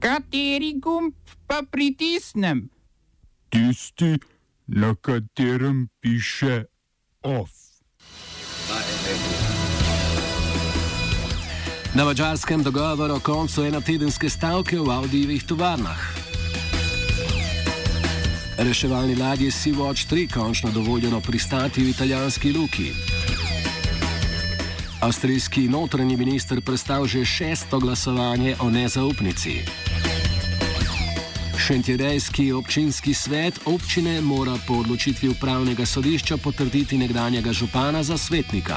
Kateri 0.00 0.74
gumb 0.80 1.12
pa 1.46 1.60
pritisnem? 1.70 2.70
Tisti, 3.48 4.16
na 4.66 4.94
katerem 4.94 5.88
piše 6.00 6.64
OF. 7.22 7.50
Na 11.94 12.04
mačarskem 12.04 12.62
dogovoru 12.62 13.14
o 13.14 13.20
koncu 13.20 13.64
enotedenske 13.64 14.30
stavke 14.30 14.78
v 14.78 14.88
Audijevih 14.90 15.44
tovarnah. 15.44 16.00
Reševalni 18.58 19.16
ladji 19.16 19.50
Sea-Watch 19.50 20.08
3 20.14 20.32
končno 20.32 20.70
dovoljeno 20.70 21.20
pristati 21.20 21.84
v 21.84 21.88
italijanski 21.88 22.52
luki. 22.52 22.92
Avstrijski 25.00 25.68
notranji 25.68 26.16
minister 26.16 26.60
prestal 26.60 27.06
že 27.06 27.24
šesto 27.24 27.78
glasovanje 27.78 28.56
o 28.60 28.70
nezaupnici. 28.70 29.89
Šentjerejski 31.70 32.52
občinski 32.52 33.14
svet 33.14 33.60
občine 33.64 34.20
mora 34.20 34.56
po 34.66 34.74
odločitvi 34.74 35.28
upravnega 35.28 35.86
sodišča 35.86 36.36
potrditi 36.36 36.98
nekdanjega 36.98 37.52
župana 37.52 38.02
za 38.02 38.18
svetnika. 38.18 38.76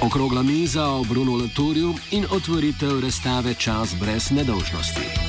Okrogla 0.00 0.42
miza 0.42 0.86
o 0.86 1.04
Bruno 1.04 1.36
Laturju 1.36 1.94
in 2.10 2.26
otvoritev 2.30 3.00
razstave 3.00 3.54
Čas 3.54 3.94
brez 4.00 4.30
nedolžnosti. 4.30 5.27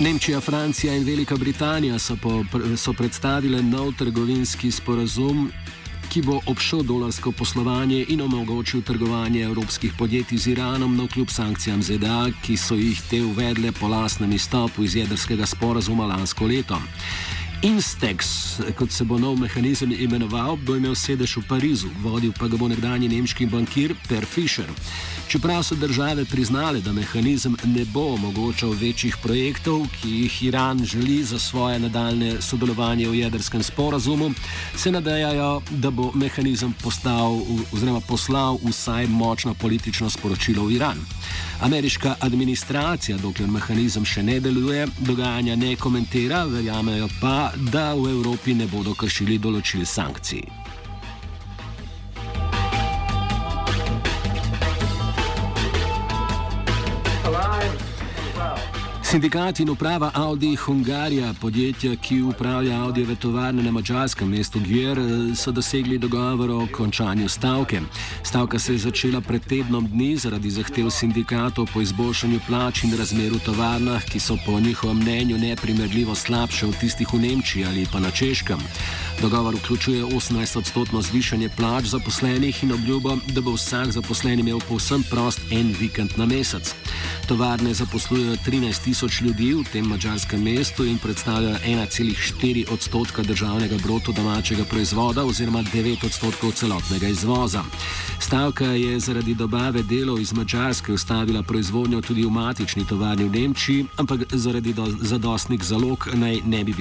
Nemčija, 0.00 0.40
Francija 0.40 0.94
in 0.96 1.04
Velika 1.04 1.36
Britanija 1.36 1.98
so, 1.98 2.16
po, 2.22 2.44
so 2.76 2.92
predstavile 2.92 3.62
nov 3.62 3.92
trgovinski 3.98 4.70
sporazum, 4.70 5.50
ki 6.08 6.22
bo 6.22 6.38
obšel 6.46 6.82
dolarsko 6.82 7.32
poslovanje 7.32 8.06
in 8.08 8.22
omogočil 8.22 8.82
trgovanje 8.82 9.42
evropskih 9.42 9.92
podjetij 9.98 10.38
z 10.38 10.46
Iranom, 10.46 10.96
no 10.96 11.06
kljub 11.06 11.28
sankcijam 11.28 11.82
ZDA, 11.82 12.30
ki 12.42 12.56
so 12.56 12.74
jih 12.74 13.02
te 13.10 13.20
uvedle 13.22 13.72
po 13.72 13.88
lastnem 13.88 14.32
izstopu 14.32 14.84
iz 14.84 14.96
jedrskega 14.96 15.46
sporazuma 15.46 16.06
lansko 16.06 16.46
leto. 16.46 16.80
Instex, 17.62 18.26
kot 18.76 18.92
se 18.92 19.04
bo 19.04 19.18
nov 19.18 19.36
mehanizem 19.36 19.92
imenoval, 19.92 20.56
bo 20.56 20.76
imel 20.76 20.94
sedež 20.96 21.36
v 21.36 21.42
Parizu, 21.44 21.90
vodil 22.00 22.32
pa 22.32 22.48
ga 22.48 22.56
bo 22.56 22.68
nekdanji 22.72 23.10
nemški 23.12 23.44
bankir 23.52 23.92
Per 24.08 24.24
Fischer. 24.24 24.70
Čeprav 25.28 25.60
so 25.62 25.76
države 25.76 26.24
priznale, 26.24 26.80
da 26.80 26.92
mehanizem 26.92 27.56
ne 27.64 27.84
bo 27.84 28.14
omogočal 28.14 28.72
večjih 28.80 29.16
projektov, 29.22 29.84
ki 30.00 30.08
jih 30.22 30.42
Iran 30.48 30.80
želi 30.84 31.20
za 31.24 31.38
svoje 31.38 31.78
nadaljne 31.78 32.40
sodelovanje 32.40 33.08
v 33.08 33.20
jedrskem 33.20 33.62
sporazumu, 33.62 34.32
se 34.76 34.90
nadejajo, 34.90 35.60
da 35.70 35.90
bo 35.90 36.10
mehanizem 36.14 36.72
postal, 36.82 37.44
poslal 38.08 38.56
vsaj 38.64 39.06
močno 39.06 39.54
politično 39.54 40.10
sporočilo 40.10 40.64
v 40.64 40.80
Iran. 40.80 41.04
Ameriška 41.60 42.14
administracija, 42.20 43.18
dokler 43.18 43.48
mehanizem 43.48 44.04
še 44.04 44.22
ne 44.22 44.38
deluje, 44.40 44.86
dogajanja 45.04 45.56
ne 45.56 45.74
komentira, 45.76 46.44
verjamejo 46.48 47.08
pa, 47.20 47.52
da 47.72 47.92
v 47.94 48.14
Evropi 48.14 48.54
ne 48.56 48.66
bodo 48.66 48.94
kršili 48.96 49.36
določil 49.38 49.84
sankcij. 49.84 50.46
Sindikat 59.10 59.58
in 59.58 59.68
uprava 59.68 60.10
Audi 60.14 60.56
Hungarija, 60.56 61.32
podjetja, 61.40 61.96
ki 61.96 62.20
upravlja 62.22 62.76
Audijeve 62.82 63.16
tovarne 63.16 63.62
na 63.62 63.70
mačarskem 63.70 64.28
mestu 64.30 64.60
Gjer, 64.60 64.98
so 65.34 65.50
dosegli 65.50 65.98
dogovor 65.98 66.50
o 66.50 66.66
končanju 66.72 67.28
stavke. 67.28 67.80
Stavka 68.22 68.58
se 68.58 68.72
je 68.72 68.78
začela 68.78 69.20
pred 69.20 69.42
tednom 69.46 69.88
dni 69.88 70.16
zaradi 70.16 70.50
zahtev 70.50 70.90
sindikatov 70.90 71.66
po 71.74 71.80
izboljšanju 71.80 72.40
plač 72.46 72.84
in 72.84 72.94
razmer 72.98 73.32
v 73.32 73.42
tovarnah, 73.44 74.04
ki 74.04 74.20
so 74.20 74.38
po 74.46 74.60
njihovem 74.60 75.02
mnenju 75.02 75.38
neprimerljivo 75.38 76.14
slabše 76.14 76.66
od 76.66 76.78
tistih 76.78 77.08
v 77.12 77.18
Nemčiji 77.18 77.66
ali 77.66 77.86
pa 77.92 77.98
na 77.98 78.10
Češkem. 78.10 78.62
Dogovor 79.20 79.54
vključuje 79.54 80.04
18-odstotno 80.04 81.02
zvišanje 81.02 81.48
plač 81.56 81.84
zaposlenih 81.84 82.62
in 82.64 82.72
obljubo, 82.72 83.16
da 83.34 83.40
bo 83.40 83.58
vsak 83.58 83.90
zaposlen 83.90 84.40
imel 84.40 84.60
povsem 84.68 85.02
prost 85.10 85.40
en 85.50 85.74
vikend 85.80 86.10
na 86.16 86.26
mesec. 86.26 86.74
Tovarne 87.30 87.74
zaposlujejo 87.74 88.36
13 88.46 88.84
tisoč 88.84 89.20
ljudi 89.20 89.52
v 89.54 89.62
tem 89.72 89.86
mačarskem 89.86 90.42
mestu 90.42 90.84
in 90.84 90.98
predstavljajo 90.98 91.58
1,4 91.66 92.72
odstotka 92.72 93.22
državnega 93.22 93.76
broto 93.78 94.12
domačega 94.12 94.64
proizvoda 94.64 95.22
oziroma 95.24 95.62
9 95.62 96.06
odstotkov 96.06 96.52
celotnega 96.52 97.08
izvoza. 97.08 97.62
Stavka 98.18 98.64
je 98.64 99.00
zaradi 99.00 99.34
dobave 99.34 99.82
delov 99.82 100.20
iz 100.20 100.32
Mačarske 100.32 100.92
ustavila 100.92 101.42
proizvodnjo 101.42 102.00
tudi 102.00 102.26
v 102.26 102.30
matični 102.30 102.86
tovarni 102.86 103.24
v 103.24 103.40
Nemčiji, 103.40 103.86
ampak 103.96 104.20
zaradi 104.32 104.74
zadostnih 105.00 105.64
zalog 105.64 106.08
naj 106.14 106.40
ne 106.44 106.64
bi 106.64 106.74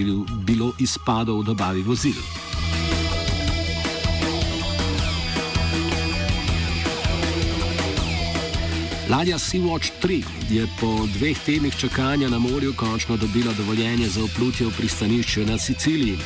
bilo 0.45 0.73
izpadov 0.79 1.41
v 1.41 1.45
dobavi 1.45 1.81
vozil. 1.81 2.48
Ladja 9.09 9.39
Sea-Watch 9.39 9.89
3 10.01 10.23
je 10.53 10.67
po 10.81 11.07
dveh 11.17 11.37
tednih 11.45 11.75
čakanja 11.75 12.29
na 12.29 12.39
morju 12.39 12.73
končno 12.77 13.17
dobila 13.17 13.53
dovoljenje 13.57 14.07
za 14.07 14.21
vplutje 14.21 14.67
v 14.67 14.75
pristanišče 14.77 15.45
na 15.45 15.57
Siciliji. 15.57 16.17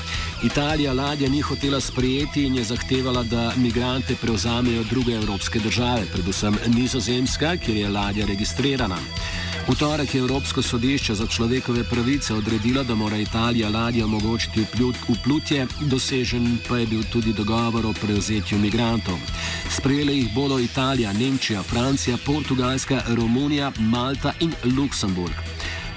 Italija 0.44 0.94
ladja 0.94 1.30
ni 1.30 1.42
hotela 1.42 1.80
sprejeti 1.82 2.44
in 2.44 2.56
je 2.56 2.64
zahtevala, 2.64 3.24
da 3.24 3.54
migrante 3.58 4.16
prevzamejo 4.22 4.84
druge 4.84 5.12
evropske 5.12 5.60
države, 5.60 6.06
predvsem 6.14 6.58
Nizozemska, 6.68 7.58
kjer 7.58 7.78
je 7.78 7.90
ladja 7.90 8.26
registrirana. 8.26 8.98
V 9.64 9.80
torek 9.80 10.16
je 10.16 10.20
Evropsko 10.20 10.62
sodišče 10.62 11.16
za 11.16 11.28
človekove 11.28 11.84
pravice 11.84 12.34
odredilo, 12.34 12.84
da 12.84 12.96
mora 12.96 13.18
Italija 13.18 13.70
ladjo 13.70 14.06
omogočiti 14.06 14.66
vplutje, 15.08 15.68
dosežen 15.82 16.58
pa 16.68 16.78
je 16.78 16.88
bil 16.88 17.04
tudi 17.12 17.34
dogovor 17.34 17.86
o 17.86 17.94
prevzetju 17.94 18.60
migrantov. 18.60 19.16
Sprejeli 19.70 20.18
jih 20.18 20.34
bodo 20.36 20.60
Italija, 20.60 21.14
Nemčija, 21.14 21.64
Francija, 21.64 22.18
Portugalska, 22.26 23.02
Romunija, 23.16 23.72
Malta 23.80 24.34
in 24.40 24.54
Luksemburg. 24.78 25.34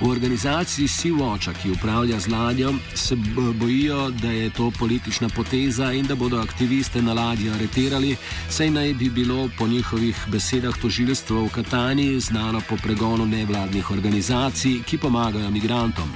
V 0.01 0.09
organizaciji 0.09 0.89
Sea-Watcha, 0.89 1.55
ki 1.62 1.71
upravlja 1.71 2.21
z 2.21 2.29
ladjo, 2.29 2.75
se 2.95 3.17
bojijo, 3.55 4.11
da 4.11 4.31
je 4.31 4.51
to 4.51 4.71
politična 4.79 5.29
poteza 5.29 5.93
in 5.93 6.07
da 6.07 6.15
bodo 6.15 6.37
aktiviste 6.39 7.03
na 7.03 7.12
ladji 7.12 7.51
areterali, 7.51 8.17
saj 8.49 8.71
naj 8.71 8.95
bi 8.95 9.11
bilo 9.11 9.49
po 9.59 9.67
njihovih 9.67 10.17
besedah 10.29 10.77
tožilstvo 10.77 11.45
v 11.45 11.49
Kataniji 11.49 12.21
znano 12.21 12.61
po 12.69 12.77
pregonu 12.77 13.27
nevladnih 13.27 13.91
organizacij, 13.91 14.83
ki 14.83 14.99
pomagajo 14.99 15.51
migrantom. 15.51 16.13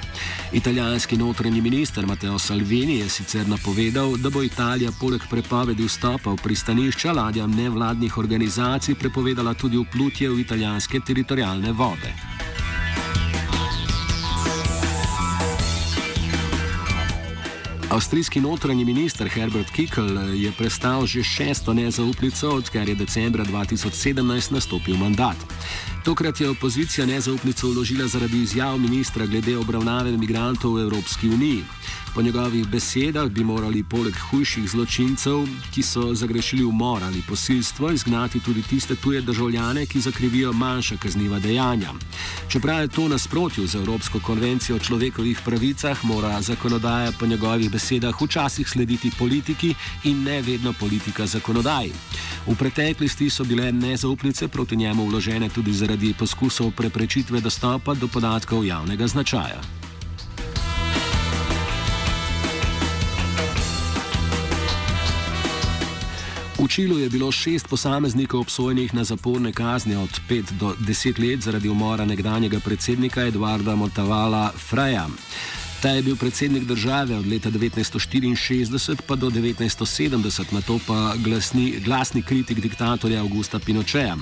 Italijanski 0.53 1.17
notranji 1.17 1.61
minister 1.61 2.05
Matteo 2.05 2.39
Salvini 2.39 2.99
je 2.99 3.09
sicer 3.09 3.47
napovedal, 3.47 4.17
da 4.17 4.29
bo 4.29 4.43
Italija 4.43 4.91
poleg 4.99 5.21
prepovedi 5.29 5.87
vstopa 5.87 6.29
v 6.29 6.37
pristanišča 6.43 7.11
ladjam 7.11 7.51
nevladnih 7.51 8.17
organizacij 8.17 8.95
prepovedala 8.95 9.53
tudi 9.53 9.77
vplutje 9.77 10.29
v 10.29 10.39
italijanske 10.39 10.99
teritorijalne 10.99 11.71
vode. 11.71 12.40
Avstrijski 17.91 18.41
notranji 18.41 18.85
minister 18.85 19.27
Herbert 19.29 19.71
Kickel 19.71 20.33
je 20.33 20.51
prestal 20.57 21.05
že 21.05 21.23
šesto 21.23 21.73
nezaupnico, 21.73 22.49
odkar 22.49 22.89
je 22.89 22.95
decembra 22.95 23.43
2017 23.43 24.51
nastopil 24.51 24.95
mandat. 24.97 25.35
Tokrat 26.03 26.41
je 26.41 26.49
opozicija 26.49 27.05
nezaupnico 27.05 27.67
vložila 27.69 28.07
zaradi 28.07 28.41
izjav 28.41 28.77
ministra 28.77 29.25
glede 29.25 29.57
obravnave 29.57 30.13
imigrantov 30.13 30.73
v 30.73 30.81
Evropski 30.81 31.29
uniji. 31.29 31.63
Po 32.15 32.21
njegovih 32.21 32.67
besedah 32.67 33.29
bi 33.29 33.43
morali 33.43 33.83
poleg 33.83 34.15
hujših 34.29 34.69
zločincev, 34.69 35.45
ki 35.73 35.83
so 35.83 36.13
zagrešili 36.13 36.63
umor 36.63 37.03
ali 37.03 37.21
posilstvo, 37.27 37.91
izgnati 37.91 38.39
tudi 38.39 38.61
tiste 38.61 38.95
tuje 38.95 39.21
državljane, 39.21 39.85
ki 39.85 40.01
zakrivijo 40.01 40.53
manjša 40.53 40.97
kazniva 40.97 41.39
dejanja. 41.39 41.93
Čeprav 42.47 42.81
je 42.81 42.87
to 42.87 43.07
nasprotju 43.07 43.67
z 43.67 43.75
Evropsko 43.75 44.19
konvencijo 44.19 44.75
o 44.75 44.79
človekovih 44.79 45.39
pravicah, 45.45 46.03
mora 46.03 46.41
zakonodaja 46.41 47.11
po 47.19 47.25
njegovih 47.25 47.71
besedah 47.71 48.21
včasih 48.21 48.69
slediti 48.69 49.11
politiki 49.19 49.75
in 50.03 50.23
ne 50.23 50.41
vedno 50.41 50.73
politika 50.73 51.25
zakonodaji. 51.25 51.93
V 52.47 52.55
preteklosti 52.55 53.29
so 53.29 53.43
bile 53.43 53.71
nezaupnice 53.71 54.47
proti 54.47 54.75
njemu 54.75 55.05
vložene 55.05 55.49
tudi 55.49 55.73
zaradi 55.73 55.90
poskusov 56.13 56.71
preprečitve 56.77 57.41
dostopa 57.41 57.93
do 57.93 58.07
podatkov 58.07 58.65
javnega 58.65 59.07
značaja. 59.07 59.61
V 66.61 66.67
Čilu 66.69 66.99
je 66.99 67.09
bilo 67.09 67.31
šest 67.31 67.67
posameznikov 67.67 68.39
obsojenih 68.39 68.93
na 68.93 69.03
zaporne 69.03 69.51
kazni 69.51 69.95
od 69.95 70.21
5 70.29 70.51
do 70.59 70.75
10 70.79 71.29
let 71.29 71.41
zaradi 71.41 71.69
umora 71.69 72.05
nekdanjega 72.05 72.59
predsednika 72.59 73.25
Eduarda 73.25 73.75
Montavala 73.75 74.51
Freja. 74.57 75.07
Ta 75.81 75.89
je 75.89 76.01
bil 76.01 76.15
predsednik 76.15 76.63
države 76.63 77.15
od 77.17 77.27
leta 77.27 77.51
1964 77.51 78.97
pa 79.07 79.15
do 79.15 79.29
1970, 79.29 80.53
na 80.53 80.61
to 80.61 80.79
pa 80.87 81.13
glasni, 81.17 81.79
glasni 81.85 82.21
kritik 82.21 82.59
diktatorja 82.59 83.21
Augusta 83.21 83.59
Pinocheja. 83.59 84.17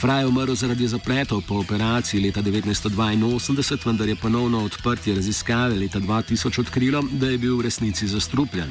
Fraj 0.00 0.22
je 0.22 0.26
umrl 0.26 0.54
zaradi 0.54 0.88
zapletov 0.88 1.42
po 1.48 1.54
operaciji 1.54 2.20
leta 2.20 2.42
1982, 2.42 3.86
vendar 3.86 4.08
je 4.08 4.16
ponovno 4.16 4.64
odprtje 4.64 5.14
raziskave 5.14 5.74
leta 5.74 6.00
2000 6.00 6.60
odkrilo, 6.60 7.02
da 7.12 7.26
je 7.26 7.38
bil 7.38 7.56
v 7.56 7.62
resnici 7.62 8.08
zastrupljen. 8.08 8.70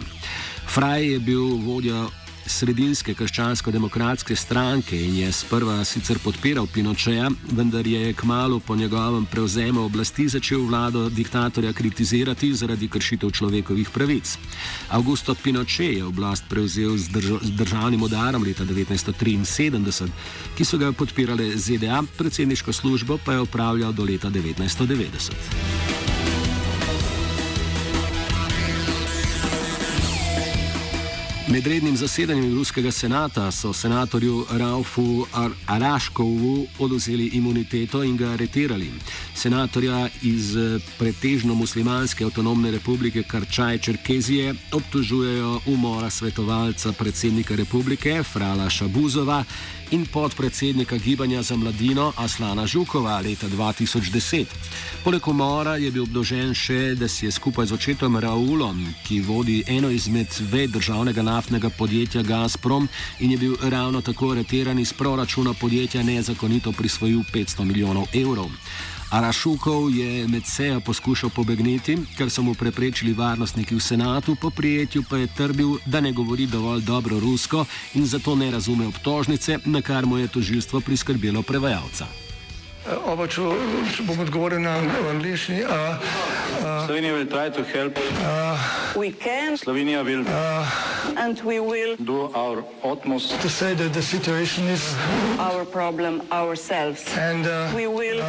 Fraj 0.67 1.07
je 1.11 1.19
bil 1.19 1.43
vodja 1.43 2.07
sredinske 2.47 3.13
krščansko-demokratske 3.13 4.35
stranke 4.35 4.97
in 4.97 5.15
je 5.19 5.31
sprva 5.31 5.83
sicer 5.85 6.19
podpiral 6.23 6.67
Pinočeja, 6.67 7.29
vendar 7.51 7.87
je 7.87 8.13
kmalo 8.13 8.59
po 8.59 8.75
njegovem 8.75 9.25
prevzemu 9.25 9.85
oblasti 9.85 10.27
začel 10.27 10.65
vlado 10.65 11.09
diktatorja 11.09 11.73
kritizirati 11.73 12.53
zaradi 12.53 12.87
kršitev 12.87 13.31
človekovih 13.31 13.89
pravic. 13.89 14.37
Augusto 14.89 15.35
Pinoče 15.35 15.85
je 15.85 16.05
oblast 16.05 16.43
prevzel 16.49 16.97
z, 16.97 17.09
drž 17.09 17.31
z 17.41 17.51
državnim 17.51 18.03
udarom 18.03 18.43
leta 18.43 18.65
1973, 18.65 20.07
ki 20.57 20.65
so 20.65 20.77
ga 20.77 20.91
podpirale 20.91 21.57
ZDA, 21.57 22.03
predsedniško 22.17 22.73
službo 22.73 23.17
pa 23.25 23.33
je 23.33 23.41
upravljal 23.41 23.93
do 23.93 24.03
leta 24.03 24.29
1990. 24.29 26.16
Med 31.47 31.67
rednim 31.67 31.95
zasedanjem 31.97 32.55
Ruskega 32.57 32.91
senata 32.91 33.51
so 33.51 33.73
senatorju 33.73 34.45
Raufu 34.51 35.25
Ar 35.33 35.51
Araškovu 35.65 36.67
oduzeli 36.79 37.27
imuniteto 37.27 38.03
in 38.03 38.17
ga 38.17 38.29
aretirali. 38.29 38.91
Senatorja 39.35 40.09
iz 40.21 40.57
eh, 40.57 40.79
pretežno 40.99 41.55
muslimanske 41.55 42.25
avtonomne 42.25 42.71
republike 42.71 43.23
Karčaj 43.23 43.77
Čerkezije 43.77 44.55
obtožujejo 44.71 45.59
umora 45.65 46.09
svetovalca 46.09 46.91
predsednika 46.91 47.55
republike 47.55 48.23
Frala 48.23 48.69
Šabuzova 48.69 49.43
in 49.91 50.05
podpredsednika 50.05 50.97
Gibanja 50.97 51.41
za 51.41 51.55
mladino 51.55 52.13
Aslana 52.17 52.67
Žukova 52.67 53.19
leta 53.19 53.47
2010. 53.47 54.45
Poleg 55.03 55.27
umora 55.27 55.75
je 55.75 55.91
bil 55.91 56.03
obdožen 56.03 56.53
še, 56.53 56.95
da 56.95 57.07
si 57.07 57.25
je 57.25 57.31
skupaj 57.31 57.65
z 57.65 57.73
očetom 57.73 58.17
Raulom, 58.19 58.83
ki 59.07 59.21
vodi 59.21 59.63
eno 59.67 59.89
izmed 59.89 60.27
ved 60.51 60.71
državnega 60.75 61.21
naftnega 61.37 61.69
podjetja 61.69 62.21
Gazprom 62.23 62.87
in 63.19 63.31
je 63.31 63.37
bil 63.37 63.55
ravno 63.61 64.01
tako 64.01 64.31
areteran 64.31 64.79
iz 64.79 64.93
proračuna 64.93 65.53
podjetja 65.53 66.03
nezakonito 66.03 66.71
prisvojil 66.71 67.19
500 67.33 67.63
milijonov 67.63 68.05
evrov. 68.13 68.49
Arašukov 69.11 69.89
je 69.95 70.27
med 70.27 70.45
sejo 70.45 70.81
poskušal 70.81 71.29
pobegniti, 71.29 71.95
ker 72.17 72.29
so 72.29 72.41
mu 72.41 72.53
preprečili 72.53 73.13
varnostniki 73.13 73.75
v 73.75 73.79
senatu, 73.79 74.35
po 74.35 74.49
prijetju 74.49 75.03
pa 75.09 75.17
je 75.17 75.27
trdil, 75.37 75.77
da 75.85 76.01
ne 76.01 76.11
govori 76.11 76.45
dovolj 76.45 76.81
dobro 76.81 77.19
rusko 77.19 77.65
in 77.93 78.05
zato 78.05 78.35
ne 78.35 78.51
razume 78.51 78.87
obtožnice, 78.87 79.59
na 79.65 79.81
kar 79.81 80.05
mu 80.05 80.17
je 80.17 80.27
tožilstvo 80.27 80.81
priskrbelo 80.81 81.41
prevajalca. 81.41 82.26
Oba, 82.87 83.27
če, 83.27 83.43
če 83.91 84.03
bom 84.07 84.19
odgovoril 84.23 84.61
na 84.63 84.77
angliški. 85.11 85.59
Slovenija 86.87 87.17
bo 87.17 87.25
poskušala 87.27 87.89
pomagati. 87.91 89.57
Slovenija 89.59 90.03
bo 90.03 90.09
naredila 90.09 90.63
svoj 91.35 92.63
utmost, 92.83 93.31
da 93.31 93.37
bo 93.37 93.49
rekla, 93.59 93.87
da 93.89 93.99
je 93.99 94.03
situacija 94.03 94.65
naš 94.67 95.67
problem, 95.73 96.21
sami. 96.55 96.95
In 97.21 97.43
mi 97.75 97.87
bomo 97.87 97.99
naredili 97.99 98.23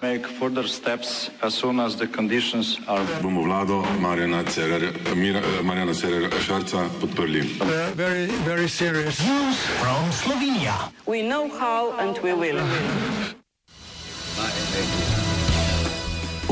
nadaljnje 0.00 0.24
korake, 0.38 1.30
as 1.42 1.54
soon 1.54 1.80
as 1.80 1.96
the 1.96 2.06
conditions 2.06 2.78
are. 2.86 3.04
Bomo 3.22 3.42
vlado 3.42 3.84
Marjana 4.00 4.44
Cererera 5.94 6.40
Šarca 6.40 6.88
podprli. 7.00 7.42
Very, 7.94 8.26
very 8.46 8.68
serious. 8.68 9.20
News 9.20 9.56
from 9.80 10.12
Slovenia. 10.12 10.88
We 11.06 11.22
know 11.22 11.48
how 11.60 11.92
and 12.00 12.18
we 12.22 12.32
will. 12.32 12.60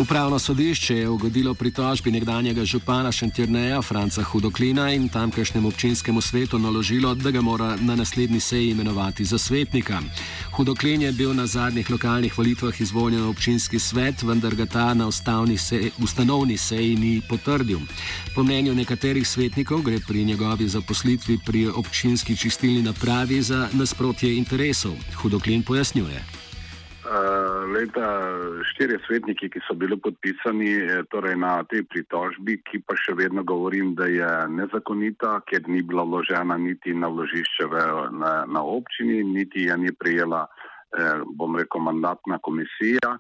Upravno 0.00 0.38
sodišče 0.38 0.96
je 0.96 1.08
ugodilo 1.08 1.54
pritožbi 1.54 2.10
nekdanjega 2.10 2.64
župana 2.64 3.12
Šentjerneja 3.12 3.82
Franca 3.82 4.22
Hudoklina 4.22 4.92
in 4.92 5.08
tamkajšnjemu 5.08 5.68
občinskemu 5.68 6.20
svetu 6.20 6.58
naložilo, 6.58 7.14
da 7.14 7.30
ga 7.30 7.40
mora 7.40 7.76
na 7.76 7.96
naslednji 7.96 8.40
seji 8.40 8.70
imenovati 8.70 9.24
za 9.24 9.38
svetnika. 9.38 10.00
Hudoklin 10.52 11.02
je 11.02 11.12
bil 11.12 11.34
na 11.34 11.46
zadnjih 11.46 11.90
lokalnih 11.90 12.38
volitvah 12.38 12.80
izvoljen 12.80 13.22
v 13.22 13.28
občinski 13.28 13.78
svet, 13.78 14.22
vendar 14.22 14.54
ga 14.54 14.66
ta 14.66 14.94
na 14.94 15.10
sej, 15.12 15.90
ustanovni 16.02 16.56
seji 16.56 16.96
ni 16.96 17.22
potrdil. 17.28 17.78
Po 18.34 18.42
mnenju 18.42 18.74
nekaterih 18.74 19.28
svetnikov 19.28 19.82
gre 19.82 19.98
pri 20.08 20.24
njegovi 20.24 20.68
zaposlitvi 20.68 21.38
pri 21.46 21.68
občinski 21.68 22.36
čistilni 22.36 22.82
napravi 22.82 23.42
za 23.42 23.68
nasprotje 23.72 24.36
interesov. 24.36 24.92
Hudoklin 25.22 25.62
pojasnjuje. 25.62 26.39
Leta 27.80 28.08
štiri 28.68 28.98
svetniki, 29.06 29.48
ki 29.48 29.60
so 29.64 29.72
bili 29.78 29.96
podpisani 29.96 30.72
eh, 30.84 31.02
torej 31.08 31.36
na 31.40 31.62
tej 31.64 31.86
pritožbi, 31.88 32.58
ki 32.68 32.82
pa 32.84 32.92
še 33.00 33.14
vedno 33.16 33.40
govorim, 33.46 33.94
da 33.96 34.04
je 34.04 34.28
nezakonita, 34.52 35.38
ker 35.48 35.64
ni 35.64 35.80
bila 35.80 36.04
vložena 36.04 36.58
niti 36.60 36.92
na 36.92 37.08
vložišče 37.08 37.68
v, 37.72 37.84
na, 38.20 38.32
na 38.44 38.60
občini, 38.60 39.22
niti 39.24 39.64
je 39.70 39.78
ni 39.80 39.94
prijela, 39.96 40.44
eh, 40.92 41.24
bom 41.24 41.56
rekel, 41.56 41.80
mandatna 41.80 42.36
komisija. 42.44 43.16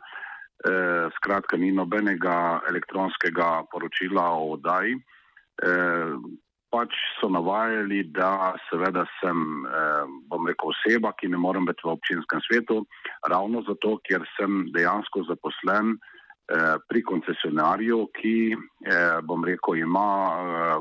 Eh, 0.60 1.08
skratka, 1.16 1.56
ni 1.56 1.72
nobenega 1.72 2.60
elektronskega 2.68 3.64
poročila 3.72 4.28
o 4.36 4.52
oddaji. 4.58 4.98
Eh, 5.64 6.12
pač 6.70 6.94
so 7.18 7.28
navajali, 7.28 8.04
da 8.14 8.54
seveda 8.68 9.04
sem, 9.18 9.66
eh, 9.66 10.04
bom 10.30 10.46
rekel, 10.46 10.70
oseba, 10.70 11.12
ki 11.18 11.28
ne 11.28 11.36
morem 11.36 11.66
biti 11.66 11.82
v 11.84 11.94
občinskem 11.96 12.40
svetu, 12.46 12.86
ravno 13.26 13.62
zato, 13.66 13.98
ker 14.06 14.24
sem 14.36 14.70
dejansko 14.74 15.26
zaposlen 15.28 15.96
eh, 16.50 16.78
pri 16.88 17.02
koncesionarju, 17.02 17.98
ki, 18.14 18.36
eh, 18.86 19.18
bom 19.22 19.44
rekel, 19.44 19.82
ima, 19.82 20.78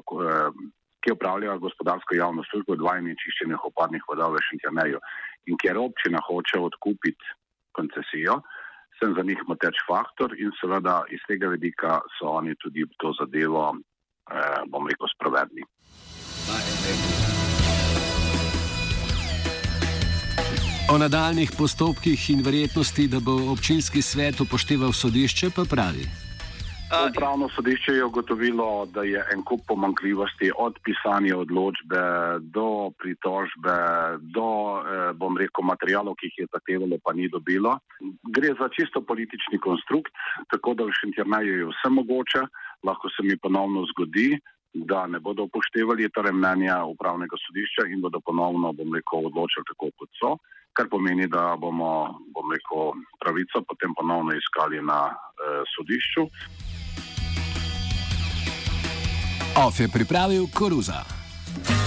ki 1.00 1.14
upravlja 1.14 1.58
gospodarsko 1.58 2.16
javno 2.18 2.44
službo 2.50 2.74
odvajanja 2.74 3.14
čiščenja 3.22 3.60
opadnih 3.64 4.04
voda 4.10 4.28
v 4.30 4.42
Šentjaneju. 4.50 5.00
In 5.48 5.58
ker 5.62 5.78
občina 5.78 6.20
hoče 6.26 6.60
odkupiti 6.60 7.38
koncesijo, 7.78 8.42
sem 9.00 9.14
za 9.16 9.24
njih 9.24 9.40
moteč 9.48 9.78
faktor 9.88 10.34
in 10.38 10.52
seveda 10.60 11.04
iz 11.10 11.22
tega 11.28 11.48
vedika 11.54 12.00
so 12.18 12.34
oni 12.40 12.56
tudi 12.60 12.84
to 13.00 13.14
zadevo 13.20 13.70
eh, 13.72 13.89
bom 14.70 14.88
rekel, 14.88 15.08
sprovedli. 15.16 15.64
O 20.90 20.98
nadaljnih 20.98 21.52
postopkih 21.58 22.30
in 22.30 22.42
verjetnosti, 22.42 23.08
da 23.08 23.20
bo 23.20 23.36
občinski 23.52 24.02
svet 24.02 24.42
upošteval 24.42 24.94
sodišče, 24.94 25.52
pa 25.56 25.66
pravi. 25.70 26.08
Upravno 27.10 27.50
sodišče 27.56 27.92
je 27.94 28.06
ugotovilo, 28.06 28.86
da 28.86 29.04
je 29.04 29.26
en 29.34 29.44
kup 29.44 29.62
pomankljivosti 29.68 30.52
od 30.58 30.80
pisanja 30.84 31.38
odločbe 31.38 32.02
do 32.42 32.90
pritožbe, 32.98 33.78
do, 34.38 34.50
eh, 34.82 35.14
bom 35.14 35.38
rekel, 35.38 35.64
materijalov, 35.64 36.16
ki 36.16 36.26
jih 36.26 36.38
je 36.38 36.48
zahtevalo, 36.54 36.98
pa 37.04 37.14
ni 37.14 37.30
dobilo. 37.30 37.78
Gre 38.36 38.56
za 38.62 38.70
čisto 38.74 39.02
politični 39.02 39.62
konstrukt, 39.62 40.14
tako 40.50 40.74
da 40.74 40.84
v 40.84 40.98
Šentjernaju 41.02 41.58
je 41.58 41.70
vse 41.70 41.90
mogoče 41.90 42.42
lahko 42.84 43.10
se 43.10 43.24
mi 43.24 43.38
ponovno 43.38 43.86
zgodi, 43.92 44.40
da 44.74 45.08
ne 45.08 45.20
bodo 45.20 45.44
upoštevali 45.44 46.10
torej 46.14 46.34
mnenja 46.34 46.84
upravnega 46.86 47.38
sodišča 47.46 47.88
in 47.90 48.02
bodo 48.02 48.20
ponovno, 48.20 48.74
bom 48.74 48.94
rekel, 48.94 49.26
odločili 49.32 49.66
tako, 49.72 49.90
kot 49.98 50.10
so, 50.22 50.32
kar 50.78 50.90
pomeni, 50.90 51.28
da 51.28 51.56
bomo, 51.60 51.92
bom 52.36 52.54
rekel, 52.54 52.94
pravico 53.20 53.64
potem 53.68 53.94
ponovno 53.98 54.36
iskali 54.38 54.82
na 54.82 55.10
eh, 55.10 55.62
sodišču. 55.74 56.28
OF 59.60 59.80
je 59.80 59.90
pripravil 59.94 60.46
koruza. 60.54 61.02